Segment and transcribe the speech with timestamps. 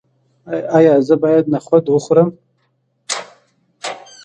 [0.77, 2.29] ایا زه باید نخود وخورم؟